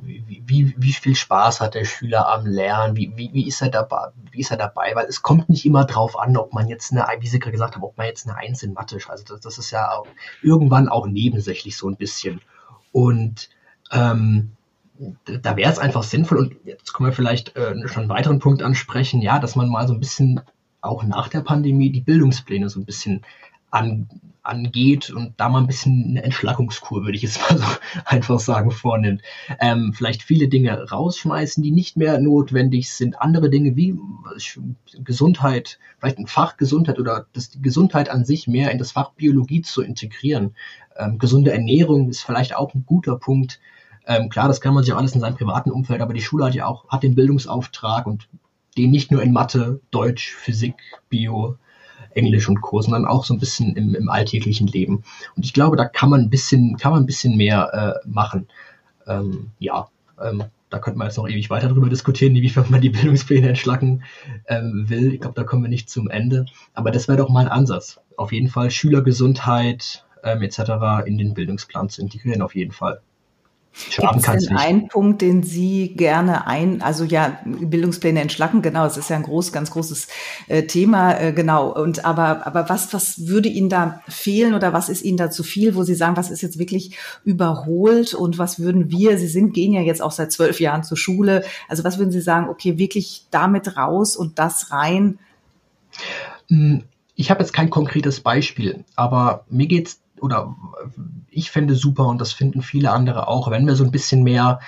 [0.00, 3.68] wie, wie, wie viel Spaß hat der Schüler am Lernen, wie, wie, wie, ist er
[3.68, 6.92] dabei, wie ist er dabei, weil es kommt nicht immer drauf an, ob man jetzt
[6.92, 9.40] eine, wie Sie gerade gesagt haben, ob man jetzt eine Eins in Mathe, also das,
[9.40, 10.06] das ist ja auch
[10.42, 12.40] irgendwann auch nebensächlich so ein bisschen.
[12.92, 13.50] Und
[13.90, 14.52] ähm,
[15.24, 18.62] da wäre es einfach sinnvoll, und jetzt können wir vielleicht äh, schon einen weiteren Punkt
[18.62, 20.40] ansprechen, ja, dass man mal so ein bisschen
[20.80, 23.22] auch nach der Pandemie die Bildungspläne so ein bisschen
[23.70, 24.08] an,
[24.42, 27.64] angeht und da mal ein bisschen eine Entschlackungskur, würde ich jetzt mal so
[28.04, 29.22] einfach sagen, vornimmt.
[29.60, 33.20] Ähm, vielleicht viele Dinge rausschmeißen, die nicht mehr notwendig sind.
[33.20, 33.98] Andere Dinge wie
[35.04, 39.12] Gesundheit, vielleicht ein Fach Gesundheit oder das, die Gesundheit an sich mehr in das Fach
[39.12, 40.54] Biologie zu integrieren.
[40.96, 43.60] Ähm, gesunde Ernährung ist vielleicht auch ein guter Punkt.
[44.06, 46.46] Ähm, klar, das kann man sich auch alles in seinem privaten Umfeld, aber die Schule
[46.46, 48.28] hat ja auch hat den Bildungsauftrag und
[48.78, 50.74] den nicht nur in Mathe, Deutsch, Physik,
[51.08, 51.56] Bio,
[52.14, 55.02] Englisch und Co., sondern auch so ein bisschen im, im alltäglichen Leben.
[55.36, 58.48] Und ich glaube, da kann man ein bisschen, kann man ein bisschen mehr äh, machen.
[59.06, 59.88] Ähm, ja,
[60.20, 64.04] ähm, da könnte man jetzt noch ewig weiter drüber diskutieren, inwiefern man die Bildungspläne entschlacken
[64.46, 65.14] ähm, will.
[65.14, 66.46] Ich glaube, da kommen wir nicht zum Ende.
[66.74, 68.00] Aber das wäre doch mal ein Ansatz.
[68.16, 71.06] Auf jeden Fall Schülergesundheit ähm, etc.
[71.06, 73.00] in den Bildungsplan zu integrieren, auf jeden Fall.
[73.72, 78.84] Schaden Gibt es denn einen Punkt, den Sie gerne ein, also ja, Bildungspläne entschlacken, genau,
[78.86, 80.08] es ist ja ein groß, ganz großes
[80.48, 81.72] äh, Thema, äh, genau.
[81.72, 85.44] Und aber, aber was, was würde Ihnen da fehlen oder was ist Ihnen da zu
[85.44, 89.54] viel, wo Sie sagen, was ist jetzt wirklich überholt und was würden wir, Sie sind,
[89.54, 92.78] gehen ja jetzt auch seit zwölf Jahren zur Schule, also was würden Sie sagen, okay,
[92.78, 95.18] wirklich damit raus und das rein?
[96.48, 96.82] Hm,
[97.14, 100.56] ich habe jetzt kein konkretes Beispiel, aber mir geht's oder
[101.30, 104.60] ich fände super und das finden viele andere auch, wenn wir so ein bisschen mehr,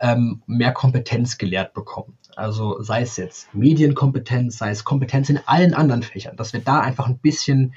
[0.00, 2.18] ähm, mehr Kompetenz gelehrt bekommen.
[2.36, 6.80] Also sei es jetzt Medienkompetenz, sei es Kompetenz in allen anderen Fächern, dass wir da
[6.80, 7.74] einfach ein bisschen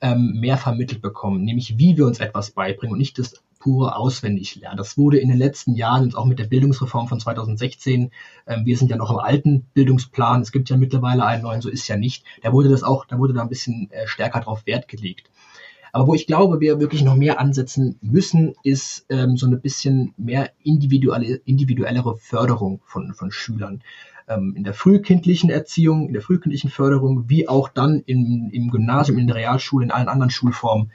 [0.00, 4.78] ähm, mehr vermittelt bekommen, nämlich wie wir uns etwas beibringen und nicht das pure Auswendiglernen.
[4.78, 8.10] Das wurde in den letzten Jahren und auch mit der Bildungsreform von 2016,
[8.46, 11.68] ähm, wir sind ja noch im alten Bildungsplan, es gibt ja mittlerweile einen neuen, so
[11.68, 14.66] ist ja nicht, da wurde das auch, da wurde da ein bisschen äh, stärker drauf
[14.66, 15.30] Wert gelegt.
[15.92, 20.14] Aber wo ich glaube, wir wirklich noch mehr ansetzen müssen, ist ähm, so ein bisschen
[20.16, 23.82] mehr individuelle, individuellere Förderung von, von Schülern.
[24.28, 29.18] Ähm, in der frühkindlichen Erziehung, in der frühkindlichen Förderung, wie auch dann im, im Gymnasium,
[29.18, 30.90] in der Realschule, in allen anderen Schulformen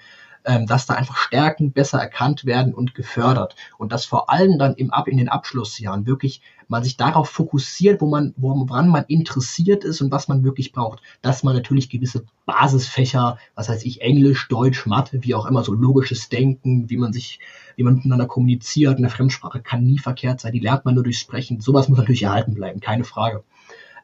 [0.46, 3.56] ähm, dass da einfach Stärken besser erkannt werden und gefördert.
[3.78, 8.02] Und dass vor allem dann im Ab in den Abschlussjahren wirklich man sich darauf fokussiert,
[8.02, 11.02] wo man, woran man interessiert ist und was man wirklich braucht.
[11.22, 15.74] Dass man natürlich gewisse Basisfächer, was heißt ich, Englisch, Deutsch, Mathe, wie auch immer, so
[15.74, 17.40] logisches Denken, wie man sich,
[17.76, 21.20] wie man miteinander kommuniziert, eine Fremdsprache kann nie verkehrt sein, die lernt man nur durch
[21.20, 21.60] Sprechen.
[21.60, 23.44] Sowas muss natürlich erhalten bleiben, keine Frage.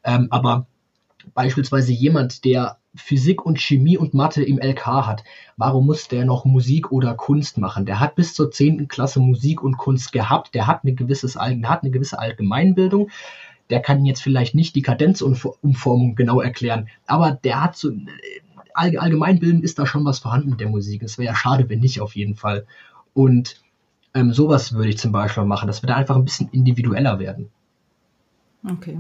[0.04, 0.68] Ähm, aber
[1.34, 5.24] beispielsweise jemand, der Physik und Chemie und Mathe im LK hat,
[5.58, 7.86] warum muss der noch Musik oder Kunst machen?
[7.86, 8.88] Der hat bis zur 10.
[8.88, 13.10] Klasse Musik und Kunst gehabt, der hat eine, gewisses, der hat eine gewisse Allgemeinbildung,
[13.70, 17.92] der kann jetzt vielleicht nicht die Kadenzumformung genau erklären, aber der hat so,
[18.74, 21.04] allgemeinbildend ist da schon was vorhanden mit der Musik.
[21.04, 22.66] Es wäre ja schade, wenn nicht auf jeden Fall.
[23.14, 23.62] Und
[24.14, 27.52] ähm, sowas würde ich zum Beispiel machen, dass wir da einfach ein bisschen individueller werden.
[28.64, 29.00] Okay.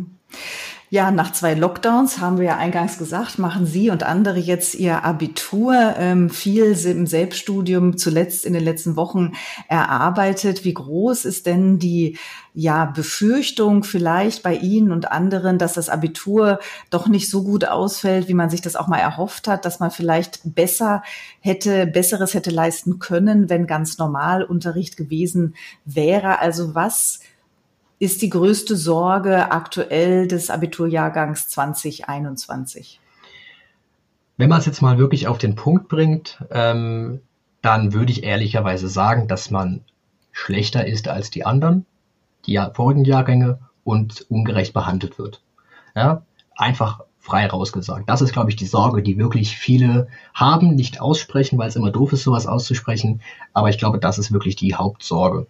[0.91, 5.03] Ja, nach zwei Lockdowns haben wir ja eingangs gesagt, machen Sie und andere jetzt Ihr
[5.03, 9.33] Abitur, ähm, viel im Selbststudium zuletzt in den letzten Wochen
[9.67, 10.65] erarbeitet.
[10.65, 12.17] Wie groß ist denn die
[12.55, 18.27] ja, Befürchtung vielleicht bei Ihnen und anderen, dass das Abitur doch nicht so gut ausfällt,
[18.27, 21.03] wie man sich das auch mal erhofft hat, dass man vielleicht besser
[21.39, 25.53] hätte, besseres hätte leisten können, wenn ganz normal Unterricht gewesen
[25.85, 26.39] wäre?
[26.39, 27.19] Also was
[27.99, 32.99] ist die größte Sorge aktuell des Abiturjahrgangs 2021?
[34.37, 37.19] Wenn man es jetzt mal wirklich auf den Punkt bringt, ähm,
[37.61, 39.81] dann würde ich ehrlicherweise sagen, dass man
[40.31, 41.85] schlechter ist als die anderen,
[42.45, 45.41] die vorigen Jahrgänge und ungerecht behandelt wird.
[45.93, 46.23] Ja,
[46.55, 48.09] einfach frei rausgesagt.
[48.09, 51.91] Das ist, glaube ich, die Sorge, die wirklich viele haben, nicht aussprechen, weil es immer
[51.91, 53.21] doof ist, sowas auszusprechen.
[53.51, 55.47] Aber ich glaube, das ist wirklich die Hauptsorge.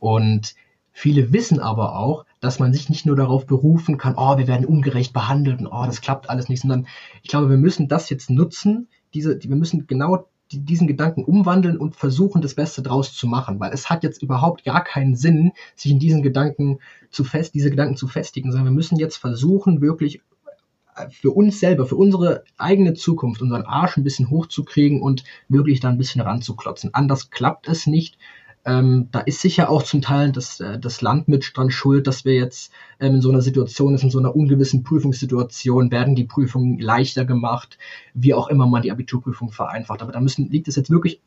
[0.00, 0.56] Und
[0.98, 4.64] Viele wissen aber auch, dass man sich nicht nur darauf berufen kann, oh, wir werden
[4.64, 6.86] ungerecht behandelt und oh, das klappt alles nicht, sondern
[7.22, 11.96] ich glaube, wir müssen das jetzt nutzen, diese, wir müssen genau diesen Gedanken umwandeln und
[11.96, 15.92] versuchen, das Beste draus zu machen, weil es hat jetzt überhaupt gar keinen Sinn, sich
[15.92, 16.78] in diesen Gedanken
[17.10, 20.22] zu fest, diese Gedanken zu festigen, sondern wir müssen jetzt versuchen, wirklich
[20.94, 25.80] äh, für uns selber, für unsere eigene Zukunft, unseren Arsch ein bisschen hochzukriegen und wirklich
[25.80, 26.94] da ein bisschen ranzuklotzen.
[26.94, 28.16] Anders klappt es nicht
[28.66, 32.24] Ähm, da ist sicher auch zum Teil das, äh, das Land mit dran schuld, dass
[32.24, 36.24] wir jetzt ähm, in so einer Situation ist, in so einer ungewissen Prüfungssituation, werden die
[36.24, 37.78] Prüfungen leichter gemacht,
[38.12, 40.02] wie auch immer man die Abiturprüfung vereinfacht.
[40.02, 41.20] Aber da müssen, liegt es jetzt wirklich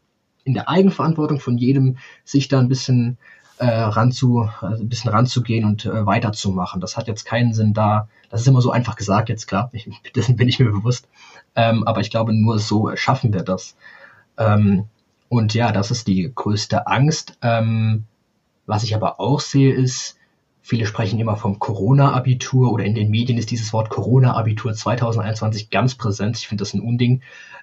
[0.44, 3.18] in der Eigenverantwortung von jedem, sich da ein bisschen
[3.58, 6.82] äh, ranzu, also ein bisschen ranzugehen und äh, weiterzumachen.
[6.82, 8.10] Das hat jetzt keinen Sinn da.
[8.30, 11.08] Das ist immer so einfach gesagt, jetzt klar, ich, dessen bin ich mir bewusst.
[11.56, 13.78] Ähm, aber ich glaube, nur so schaffen wir das.
[14.38, 14.88] Ähm,
[15.30, 17.38] und ja, das ist die größte Angst.
[17.42, 18.06] Ähm,
[18.66, 20.18] was ich aber auch sehe, ist,
[20.62, 25.96] viele sprechen immer vom Corona-Abitur oder in den Medien ist dieses Wort Corona-Abitur 2021 ganz
[25.96, 26.38] präsent.
[26.38, 27.22] Ich finde das ein Unding,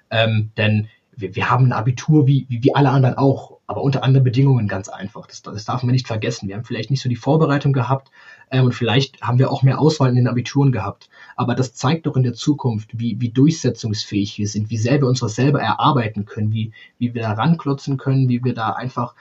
[0.09, 4.03] ähm, denn wir, wir haben ein Abitur wie, wie, wie alle anderen auch, aber unter
[4.03, 5.25] anderen Bedingungen ganz einfach.
[5.27, 6.47] Das, das darf man nicht vergessen.
[6.47, 8.11] Wir haben vielleicht nicht so die Vorbereitung gehabt
[8.51, 11.09] ähm, und vielleicht haben wir auch mehr Auswahl in den Abituren gehabt.
[11.35, 15.07] Aber das zeigt doch in der Zukunft, wie, wie durchsetzungsfähig wir sind, wie sehr wir
[15.07, 19.15] uns was selber erarbeiten können, wie, wie wir da ranklotzen können, wie wir da einfach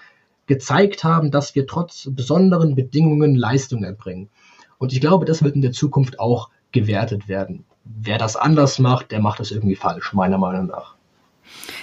[0.46, 4.28] gezeigt haben, dass wir trotz besonderen Bedingungen Leistung erbringen.
[4.78, 7.64] Und ich glaube, das wird in der Zukunft auch gewertet werden.
[7.84, 10.95] Wer das anders macht, der macht das irgendwie falsch, meiner Meinung nach.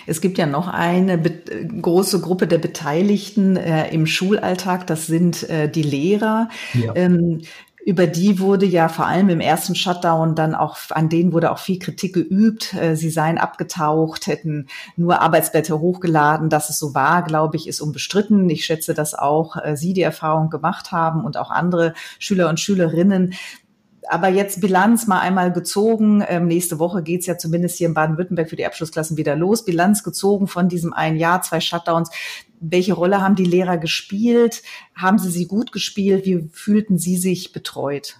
[0.06, 5.70] Es gibt ja noch eine große Gruppe der Beteiligten äh, im Schulalltag, das sind äh,
[5.70, 6.50] die Lehrer.
[6.74, 6.94] Ja.
[6.96, 7.42] Ähm,
[7.86, 11.60] über die wurde ja vor allem im ersten Shutdown dann auch, an denen wurde auch
[11.60, 12.74] viel Kritik geübt.
[12.74, 16.50] Äh, sie seien abgetaucht, hätten nur Arbeitsblätter hochgeladen.
[16.50, 18.50] Dass es so war, glaube ich, ist unbestritten.
[18.50, 22.60] Ich schätze, dass auch äh, Sie die Erfahrung gemacht haben und auch andere Schüler und
[22.60, 23.34] Schülerinnen
[24.10, 26.24] aber jetzt Bilanz mal einmal gezogen.
[26.28, 29.66] Ähm, nächste Woche geht's ja zumindest hier in Baden-Württemberg für die Abschlussklassen wieder los.
[29.66, 32.10] Bilanz gezogen von diesem ein Jahr, zwei Shutdowns.
[32.60, 34.62] Welche Rolle haben die Lehrer gespielt?
[34.96, 36.26] Haben sie sie gut gespielt?
[36.26, 38.18] Wie fühlten sie sich betreut?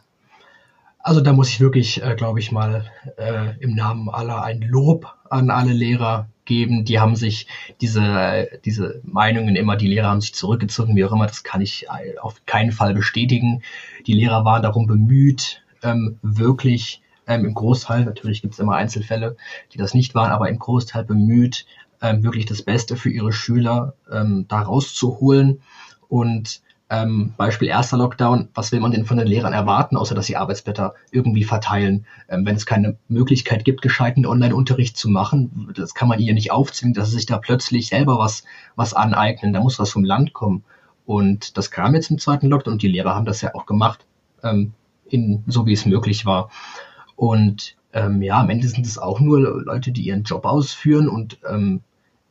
[1.00, 5.14] Also da muss ich wirklich, äh, glaube ich, mal äh, im Namen aller ein Lob
[5.30, 6.86] an alle Lehrer geben.
[6.86, 7.48] Die haben sich
[7.82, 11.88] diese, diese Meinungen immer, die Lehrer haben sich zurückgezogen, wie auch immer, das kann ich
[11.88, 13.64] äh, auf keinen Fall bestätigen.
[14.08, 19.38] Die Lehrer waren darum bemüht, ähm, wirklich ähm, im Großteil, natürlich gibt es immer Einzelfälle,
[19.74, 21.66] die das nicht waren, aber im Großteil bemüht,
[22.02, 25.62] ähm, wirklich das Beste für ihre Schüler ähm, da rauszuholen.
[26.10, 30.28] Und ähm, Beispiel erster Lockdown, was will man denn von den Lehrern erwarten, außer dass
[30.28, 32.06] sie Arbeitsblätter irgendwie verteilen?
[32.30, 36.52] Ähm, wenn es keine Möglichkeit gibt, gescheiten Online-Unterricht zu machen, das kann man ihnen nicht
[36.52, 38.44] aufzwingen, dass sie sich da plötzlich selber was,
[38.76, 39.54] was aneignen.
[39.54, 40.64] Da muss was vom Land kommen.
[41.06, 44.06] Und das kam jetzt im zweiten Lockdown und die Lehrer haben das ja auch gemacht.
[44.44, 44.74] Ähm,
[45.14, 46.50] in, so wie es möglich war.
[47.16, 51.38] Und ähm, ja, am Ende sind es auch nur Leute, die ihren Job ausführen und
[51.48, 51.82] ähm,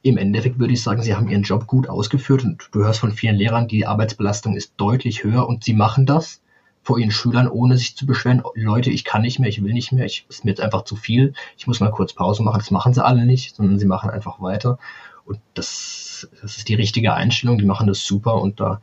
[0.03, 3.13] im Endeffekt würde ich sagen, sie haben ihren Job gut ausgeführt und du hörst von
[3.13, 6.43] vielen Lehrern, die Arbeitsbelastung ist deutlich höher und sie machen das
[6.83, 9.93] vor ihren Schülern, ohne sich zu beschweren, Leute, ich kann nicht mehr, ich will nicht
[9.93, 12.59] mehr, ich ist mir jetzt einfach zu viel, ich muss mal kurz Pause machen.
[12.59, 14.79] Das machen sie alle nicht, sondern sie machen einfach weiter.
[15.25, 18.81] Und das, das ist die richtige Einstellung, die machen das super und da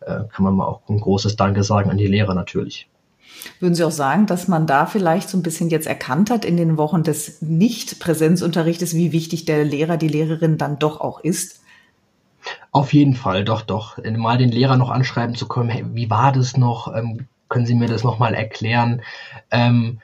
[0.00, 2.89] äh, kann man mal auch ein großes Danke sagen an die Lehrer natürlich.
[3.58, 6.56] Würden Sie auch sagen, dass man da vielleicht so ein bisschen jetzt erkannt hat in
[6.56, 11.60] den Wochen des Nicht-Präsenzunterrichtes, wie wichtig der Lehrer, die Lehrerin dann doch auch ist?
[12.72, 13.98] Auf jeden Fall, doch, doch.
[14.02, 16.94] Mal den Lehrer noch anschreiben zu kommen, hey, wie war das noch?
[16.94, 19.02] Ähm, können Sie mir das nochmal erklären?
[19.50, 20.00] Ähm,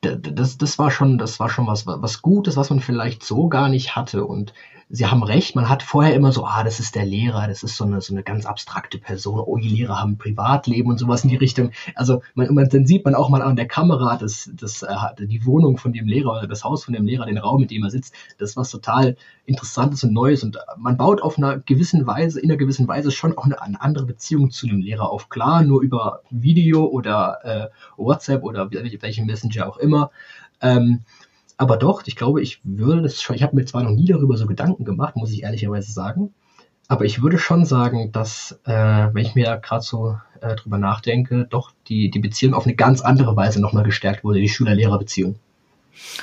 [0.00, 3.68] das, das war schon, das war schon was, was Gutes, was man vielleicht so gar
[3.68, 4.24] nicht hatte.
[4.24, 4.52] Und
[4.90, 7.76] Sie haben recht, man hat vorher immer so, ah, das ist der Lehrer, das ist
[7.76, 11.24] so eine, so eine ganz abstrakte Person, oh, die Lehrer haben ein Privatleben und sowas
[11.24, 11.70] in die Richtung.
[11.94, 15.46] Also man, man, dann sieht man auch mal an der Kamera das, das, äh, die
[15.46, 17.90] Wohnung von dem Lehrer oder das Haus von dem Lehrer, den Raum, in dem er
[17.90, 18.14] sitzt.
[18.38, 19.16] Das ist was total
[19.46, 23.36] Interessantes und Neues und man baut auf einer gewissen Weise, in einer gewissen Weise schon
[23.36, 25.28] auch eine, eine andere Beziehung zu dem Lehrer auf.
[25.28, 30.10] Klar, nur über Video oder äh, WhatsApp oder welchen Messenger auch immer.
[30.60, 31.00] Ähm,
[31.56, 34.36] aber doch, ich glaube, ich würde das schon, ich habe mir zwar noch nie darüber
[34.36, 36.34] so Gedanken gemacht, muss ich ehrlicherweise sagen,
[36.88, 41.46] aber ich würde schon sagen, dass, äh, wenn ich mir gerade so äh, drüber nachdenke,
[41.48, 45.36] doch die, die Beziehung auf eine ganz andere Weise nochmal gestärkt wurde, die Schüler-Lehrer-Beziehung.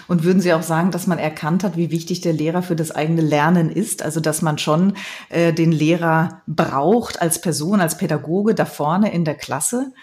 [0.07, 2.91] Und würden Sie auch sagen, dass man erkannt hat, wie wichtig der Lehrer für das
[2.91, 4.03] eigene Lernen ist?
[4.03, 4.93] Also dass man schon
[5.29, 9.93] äh, den Lehrer braucht als Person, als Pädagoge da vorne in der Klasse?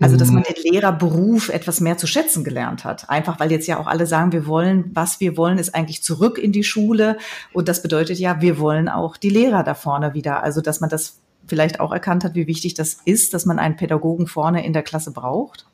[0.00, 0.54] Also, dass man mhm.
[0.54, 3.10] den Lehrerberuf etwas mehr zu schätzen gelernt hat.
[3.10, 6.38] Einfach, weil jetzt ja auch alle sagen, wir wollen, was wir wollen, ist eigentlich zurück
[6.38, 7.18] in die Schule.
[7.52, 10.42] Und das bedeutet ja, wir wollen auch die Lehrer da vorne wieder.
[10.44, 13.76] Also, dass man das vielleicht auch erkannt hat, wie wichtig das ist, dass man einen
[13.76, 15.66] Pädagogen vorne in der Klasse braucht?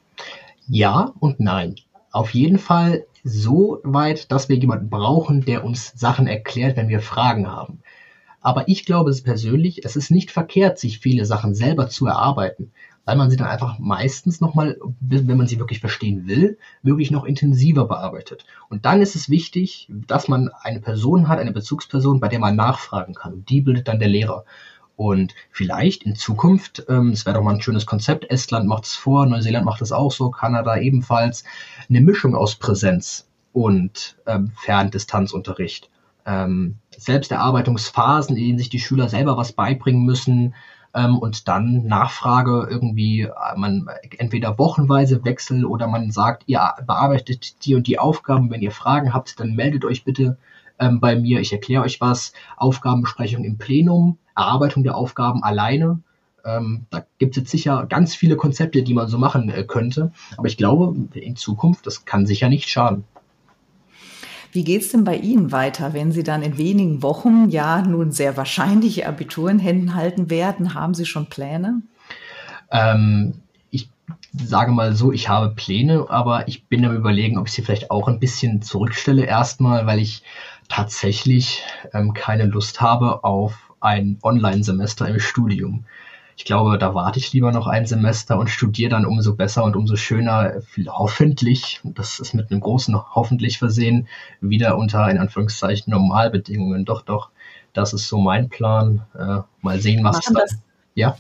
[0.69, 1.75] Ja und nein.
[2.11, 7.01] Auf jeden Fall so weit, dass wir jemanden brauchen, der uns Sachen erklärt, wenn wir
[7.01, 7.81] Fragen haben.
[8.41, 12.73] Aber ich glaube es persönlich, es ist nicht verkehrt, sich viele Sachen selber zu erarbeiten
[13.05, 17.25] weil man sie dann einfach meistens nochmal, wenn man sie wirklich verstehen will, wirklich noch
[17.25, 18.47] intensiver bearbeitet.
[18.69, 22.57] Und dann ist es wichtig, dass man eine Person hat, eine Bezugsperson, bei der man
[22.57, 23.35] nachfragen kann.
[23.35, 24.45] Und die bildet dann der Lehrer.
[24.97, 28.95] Und vielleicht in Zukunft, ähm, es wäre doch mal ein schönes Konzept, Estland macht es
[28.95, 31.45] vor, Neuseeland macht es auch so, Kanada ebenfalls,
[31.89, 35.91] eine Mischung aus Präsenz und ähm, Ferndistanzunterricht.
[36.27, 40.55] Ähm, Selbsterarbeitungsphasen, in denen sich die Schüler selber was beibringen müssen
[40.95, 43.87] ähm, und dann Nachfrage irgendwie, äh, man
[44.19, 49.13] entweder wochenweise Wechsel oder man sagt, ihr bearbeitet die und die Aufgaben, wenn ihr Fragen
[49.13, 50.39] habt, dann meldet euch bitte
[50.79, 56.01] ähm, bei mir, ich erkläre euch was, Aufgabenbesprechung im Plenum, Erarbeitung der Aufgaben alleine.
[56.45, 60.13] Ähm, da gibt es jetzt sicher ganz viele Konzepte, die man so machen äh, könnte.
[60.37, 63.05] Aber ich glaube, in Zukunft, das kann sicher nicht schaden.
[64.55, 68.37] Wie geht's denn bei Ihnen weiter, wenn Sie dann in wenigen Wochen ja nun sehr
[68.37, 70.75] wahrscheinlich Abitur in Händen halten werden?
[70.75, 71.83] Haben Sie schon Pläne?
[72.71, 73.35] Ähm,
[73.73, 73.89] ich
[74.33, 77.91] sage mal so, ich habe Pläne, aber ich bin am überlegen, ob ich sie vielleicht
[77.91, 80.23] auch ein bisschen zurückstelle erstmal, weil ich
[80.69, 85.85] tatsächlich ähm, keine Lust habe auf ein Online-Semester im Studium.
[86.37, 89.77] Ich glaube, da warte ich lieber noch ein Semester und studiere dann umso besser und
[89.77, 94.09] umso schöner, hoffentlich, das ist mit einem großen hoffentlich versehen,
[94.41, 96.85] wieder unter, in Anführungszeichen, Normalbedingungen.
[96.85, 97.31] Doch, doch,
[97.73, 99.03] das ist so mein Plan.
[99.17, 100.59] Äh, mal sehen, was Machen dann.
[100.95, 101.19] Ja.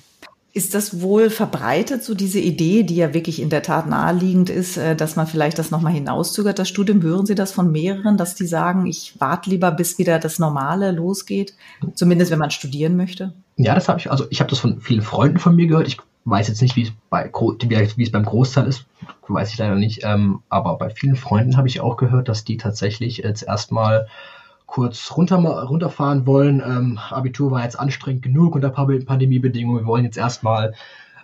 [0.57, 4.77] Ist das wohl verbreitet, so diese Idee, die ja wirklich in der Tat naheliegend ist,
[4.77, 7.03] äh, dass man vielleicht das nochmal hinauszögert, das Studium?
[7.03, 10.93] Hören Sie das von mehreren, dass die sagen, ich warte lieber, bis wieder das Normale
[10.93, 11.55] losgeht?
[11.95, 13.33] Zumindest, wenn man studieren möchte?
[13.57, 15.89] Ja, das habe ich, also ich habe das von vielen Freunden von mir gehört.
[15.89, 18.87] Ich weiß jetzt nicht, wie es bei wie es beim Großteil ist,
[19.27, 20.03] weiß ich leider nicht.
[20.05, 24.07] Ähm, aber bei vielen Freunden habe ich auch gehört, dass die tatsächlich jetzt erstmal
[24.67, 26.61] kurz runter, runterfahren wollen.
[26.61, 29.83] Ähm, Abitur war jetzt anstrengend genug unter Pandemiebedingungen.
[29.83, 30.75] Wir wollen jetzt erstmal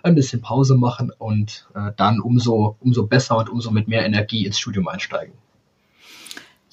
[0.03, 4.45] ein bisschen Pause machen und äh, dann umso, umso besser und umso mit mehr Energie
[4.45, 5.33] ins Studium einsteigen.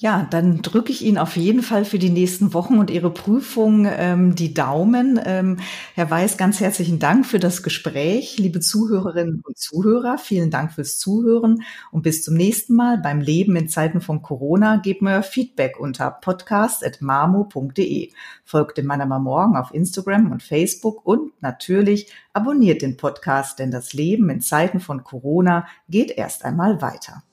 [0.01, 3.85] Ja, dann drücke ich Ihnen auf jeden Fall für die nächsten Wochen und Ihre Prüfung
[3.85, 5.19] ähm, die Daumen.
[5.25, 5.57] Ähm,
[5.93, 8.37] Herr Weiß, ganz herzlichen Dank für das Gespräch.
[8.37, 13.57] Liebe Zuhörerinnen und Zuhörer, vielen Dank fürs Zuhören und bis zum nächsten Mal beim Leben
[13.57, 14.77] in Zeiten von Corona.
[14.77, 18.13] Gebt mir Feedback unter podcast.marmo.de.
[18.45, 23.91] Folgt dem Manama Morgen auf Instagram und Facebook und natürlich abonniert den Podcast, denn das
[23.91, 27.23] Leben in Zeiten von Corona geht erst einmal weiter.